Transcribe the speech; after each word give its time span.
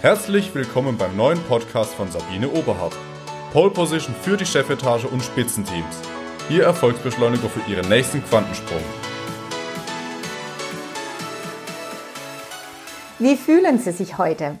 Herzlich 0.00 0.54
willkommen 0.54 0.96
beim 0.96 1.16
neuen 1.16 1.42
Podcast 1.48 1.92
von 1.92 2.08
Sabine 2.08 2.48
Oberhardt. 2.48 2.96
Pole 3.52 3.70
Position 3.70 4.14
für 4.14 4.36
die 4.36 4.46
Chefetage 4.46 5.06
und 5.06 5.24
Spitzenteams. 5.24 6.00
Ihr 6.48 6.62
Erfolgsbeschleuniger 6.62 7.48
für 7.48 7.68
Ihren 7.68 7.88
nächsten 7.88 8.22
Quantensprung. 8.22 8.78
Wie 13.18 13.34
fühlen 13.34 13.80
Sie 13.80 13.90
sich 13.90 14.18
heute? 14.18 14.60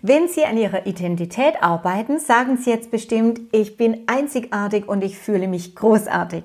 Wenn 0.00 0.26
Sie 0.26 0.46
an 0.46 0.56
Ihrer 0.56 0.86
Identität 0.86 1.62
arbeiten, 1.62 2.18
sagen 2.18 2.56
Sie 2.56 2.70
jetzt 2.70 2.90
bestimmt, 2.90 3.42
ich 3.52 3.76
bin 3.76 4.04
einzigartig 4.06 4.88
und 4.88 5.04
ich 5.04 5.18
fühle 5.18 5.48
mich 5.48 5.74
großartig. 5.74 6.44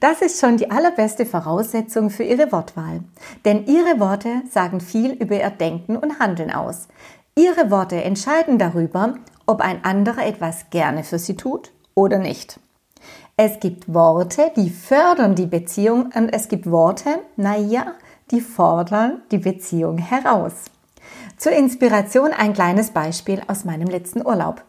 Das 0.00 0.20
ist 0.20 0.40
schon 0.40 0.58
die 0.58 0.70
allerbeste 0.70 1.24
Voraussetzung 1.24 2.10
für 2.10 2.24
Ihre 2.24 2.52
Wortwahl. 2.52 3.00
Denn 3.46 3.64
Ihre 3.66 3.98
Worte 3.98 4.42
sagen 4.50 4.80
viel 4.80 5.12
über 5.12 5.36
Ihr 5.36 5.50
Denken 5.50 5.96
und 5.96 6.18
Handeln 6.18 6.52
aus. 6.52 6.88
Ihre 7.38 7.70
Worte 7.70 8.02
entscheiden 8.02 8.58
darüber, 8.58 9.14
ob 9.46 9.60
ein 9.60 9.84
anderer 9.84 10.26
etwas 10.26 10.70
gerne 10.70 11.04
für 11.04 11.20
Sie 11.20 11.36
tut 11.36 11.70
oder 11.94 12.18
nicht. 12.18 12.58
Es 13.36 13.60
gibt 13.60 13.94
Worte, 13.94 14.50
die 14.56 14.70
fördern 14.70 15.36
die 15.36 15.46
Beziehung 15.46 16.10
und 16.16 16.30
es 16.30 16.48
gibt 16.48 16.68
Worte, 16.68 17.20
naja, 17.36 17.94
die 18.32 18.40
fordern 18.40 19.22
die 19.30 19.38
Beziehung 19.38 19.98
heraus. 19.98 20.64
Zur 21.36 21.52
Inspiration 21.52 22.32
ein 22.32 22.54
kleines 22.54 22.90
Beispiel 22.90 23.40
aus 23.46 23.64
meinem 23.64 23.86
letzten 23.86 24.26
Urlaub. 24.26 24.64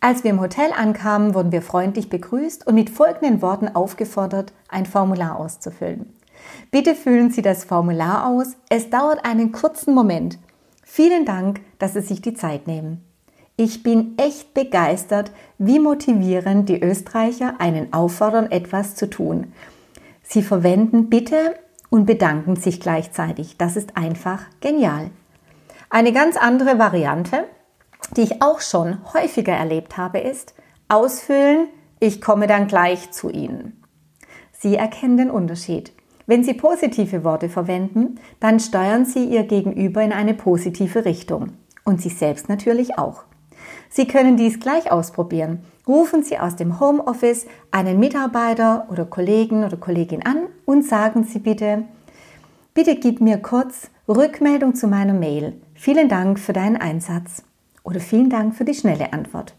Als 0.00 0.24
wir 0.24 0.32
im 0.32 0.40
Hotel 0.40 0.72
ankamen, 0.76 1.34
wurden 1.34 1.52
wir 1.52 1.62
freundlich 1.62 2.10
begrüßt 2.10 2.66
und 2.66 2.74
mit 2.74 2.90
folgenden 2.90 3.42
Worten 3.42 3.68
aufgefordert, 3.68 4.52
ein 4.68 4.86
Formular 4.86 5.38
auszufüllen. 5.38 6.12
Bitte 6.72 6.96
füllen 6.96 7.30
Sie 7.30 7.42
das 7.42 7.62
Formular 7.62 8.26
aus. 8.26 8.56
Es 8.68 8.90
dauert 8.90 9.24
einen 9.24 9.52
kurzen 9.52 9.94
Moment. 9.94 10.36
Vielen 10.90 11.26
Dank, 11.26 11.60
dass 11.78 11.92
Sie 11.92 12.00
sich 12.00 12.22
die 12.22 12.34
Zeit 12.34 12.66
nehmen. 12.66 13.04
Ich 13.56 13.82
bin 13.82 14.14
echt 14.16 14.54
begeistert, 14.54 15.30
wie 15.58 15.78
motivierend 15.78 16.68
die 16.68 16.82
Österreicher 16.82 17.56
einen 17.60 17.92
auffordern, 17.92 18.50
etwas 18.50 18.96
zu 18.96 19.08
tun. 19.08 19.52
Sie 20.22 20.42
verwenden 20.42 21.08
Bitte 21.08 21.54
und 21.90 22.06
bedanken 22.06 22.56
sich 22.56 22.80
gleichzeitig. 22.80 23.58
Das 23.58 23.76
ist 23.76 23.96
einfach 23.96 24.42
genial. 24.60 25.10
Eine 25.90 26.12
ganz 26.12 26.36
andere 26.36 26.78
Variante, 26.78 27.44
die 28.16 28.22
ich 28.22 28.42
auch 28.42 28.60
schon 28.60 28.98
häufiger 29.12 29.52
erlebt 29.52 29.98
habe, 29.98 30.18
ist 30.18 30.54
ausfüllen, 30.88 31.68
ich 32.00 32.20
komme 32.20 32.46
dann 32.46 32.66
gleich 32.66 33.12
zu 33.12 33.28
Ihnen. 33.28 33.84
Sie 34.58 34.74
erkennen 34.74 35.18
den 35.18 35.30
Unterschied. 35.30 35.92
Wenn 36.28 36.44
Sie 36.44 36.52
positive 36.52 37.24
Worte 37.24 37.48
verwenden, 37.48 38.20
dann 38.38 38.60
steuern 38.60 39.06
Sie 39.06 39.24
Ihr 39.24 39.44
Gegenüber 39.44 40.02
in 40.02 40.12
eine 40.12 40.34
positive 40.34 41.06
Richtung 41.06 41.54
und 41.84 42.02
Sie 42.02 42.10
selbst 42.10 42.50
natürlich 42.50 42.98
auch. 42.98 43.24
Sie 43.88 44.06
können 44.06 44.36
dies 44.36 44.60
gleich 44.60 44.92
ausprobieren. 44.92 45.60
Rufen 45.86 46.22
Sie 46.22 46.38
aus 46.38 46.54
dem 46.54 46.80
Homeoffice 46.80 47.46
einen 47.70 47.98
Mitarbeiter 47.98 48.88
oder 48.90 49.06
Kollegen 49.06 49.64
oder 49.64 49.78
Kollegin 49.78 50.22
an 50.26 50.48
und 50.66 50.84
sagen 50.84 51.24
Sie 51.24 51.38
bitte, 51.38 51.84
bitte 52.74 52.96
gib 52.96 53.22
mir 53.22 53.38
kurz 53.38 53.88
Rückmeldung 54.06 54.74
zu 54.74 54.86
meiner 54.86 55.14
Mail. 55.14 55.58
Vielen 55.72 56.10
Dank 56.10 56.38
für 56.38 56.52
deinen 56.52 56.76
Einsatz 56.76 57.42
oder 57.84 58.00
vielen 58.00 58.28
Dank 58.28 58.54
für 58.54 58.66
die 58.66 58.74
schnelle 58.74 59.14
Antwort. 59.14 59.54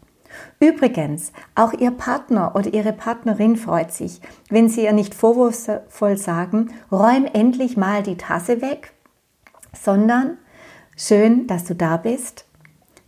Übrigens, 0.60 1.32
auch 1.54 1.72
Ihr 1.72 1.90
Partner 1.90 2.54
oder 2.54 2.72
Ihre 2.72 2.92
Partnerin 2.92 3.56
freut 3.56 3.92
sich, 3.92 4.20
wenn 4.48 4.68
Sie 4.68 4.82
ihr 4.82 4.92
nicht 4.92 5.14
vorwurfsvoll 5.14 6.16
sagen, 6.16 6.72
räum 6.90 7.26
endlich 7.32 7.76
mal 7.76 8.02
die 8.02 8.16
Tasse 8.16 8.60
weg, 8.60 8.92
sondern 9.72 10.38
schön, 10.96 11.46
dass 11.46 11.64
du 11.64 11.74
da 11.74 11.96
bist. 11.96 12.44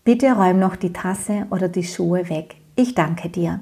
Bitte 0.04 0.32
räum 0.32 0.58
noch 0.58 0.76
die 0.76 0.92
Tasse 0.92 1.46
oder 1.50 1.68
die 1.68 1.84
Schuhe 1.84 2.28
weg. 2.28 2.56
Ich 2.74 2.94
danke 2.94 3.28
dir. 3.28 3.60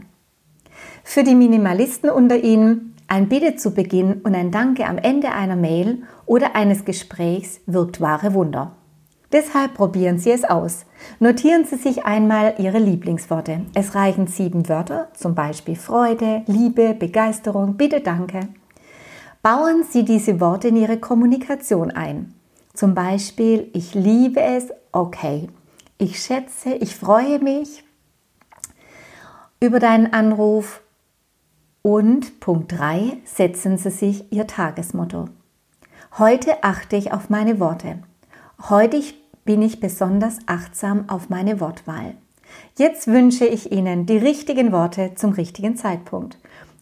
Für 1.02 1.24
die 1.24 1.34
Minimalisten 1.34 2.10
unter 2.10 2.36
Ihnen 2.36 2.94
ein 3.08 3.28
Bitte 3.28 3.56
zu 3.56 3.72
Beginn 3.72 4.20
und 4.22 4.36
ein 4.36 4.52
Danke 4.52 4.86
am 4.86 4.96
Ende 4.96 5.32
einer 5.32 5.56
Mail 5.56 6.04
oder 6.26 6.54
eines 6.54 6.84
Gesprächs 6.84 7.60
wirkt 7.66 8.00
wahre 8.00 8.34
Wunder. 8.34 8.76
Deshalb 9.32 9.74
probieren 9.74 10.18
Sie 10.18 10.32
es 10.32 10.44
aus. 10.44 10.86
Notieren 11.20 11.64
Sie 11.64 11.76
sich 11.76 12.04
einmal 12.04 12.54
Ihre 12.58 12.78
Lieblingsworte. 12.78 13.62
Es 13.74 13.94
reichen 13.94 14.26
sieben 14.26 14.68
Wörter, 14.68 15.08
zum 15.14 15.34
Beispiel 15.34 15.76
Freude, 15.76 16.42
Liebe, 16.46 16.94
Begeisterung, 16.94 17.76
Bitte, 17.76 18.00
Danke. 18.00 18.48
Bauen 19.42 19.84
Sie 19.88 20.04
diese 20.04 20.40
Worte 20.40 20.68
in 20.68 20.76
Ihre 20.76 20.98
Kommunikation 20.98 21.90
ein. 21.90 22.34
Zum 22.74 22.94
Beispiel, 22.94 23.70
ich 23.72 23.94
liebe 23.94 24.40
es, 24.40 24.68
okay. 24.92 25.48
Ich 25.98 26.20
schätze, 26.20 26.74
ich 26.74 26.96
freue 26.96 27.38
mich 27.38 27.84
über 29.60 29.78
deinen 29.78 30.12
Anruf. 30.12 30.82
Und 31.82 32.40
Punkt 32.40 32.72
3, 32.78 33.18
setzen 33.24 33.78
Sie 33.78 33.90
sich 33.90 34.32
Ihr 34.32 34.46
Tagesmotto. 34.46 35.26
Heute 36.18 36.62
achte 36.62 36.96
ich 36.96 37.12
auf 37.12 37.30
meine 37.30 37.60
Worte. 37.60 38.02
Heute 38.68 38.96
bin 39.50 39.62
ich 39.62 39.80
besonders 39.80 40.38
achtsam 40.46 41.08
auf 41.08 41.28
meine 41.28 41.58
Wortwahl. 41.58 42.14
Jetzt 42.78 43.08
wünsche 43.08 43.44
ich 43.44 43.72
Ihnen 43.72 44.06
die 44.06 44.16
richtigen 44.16 44.70
Worte 44.70 45.16
zum 45.16 45.32
richtigen 45.32 45.76
Zeitpunkt. 45.76 46.38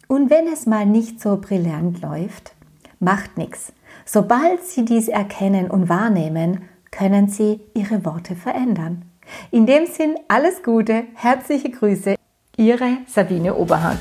Und 0.07 0.29
wenn 0.29 0.45
es 0.45 0.67
mal 0.67 0.85
nicht 0.85 1.19
so 1.19 1.37
brillant 1.37 1.99
läuft, 2.03 2.53
macht 2.99 3.39
nichts. 3.39 3.73
Sobald 4.05 4.63
Sie 4.63 4.85
dies 4.85 5.07
erkennen 5.07 5.71
und 5.71 5.89
wahrnehmen, 5.89 6.61
können 6.91 7.27
Sie 7.27 7.59
Ihre 7.73 8.05
Worte 8.05 8.35
verändern. 8.35 9.01
In 9.49 9.65
dem 9.65 9.87
Sinn 9.87 10.13
alles 10.27 10.61
Gute, 10.61 11.05
herzliche 11.15 11.71
Grüße, 11.71 12.17
Ihre 12.55 12.99
Sabine 13.07 13.55
Oberhardt. 13.55 13.97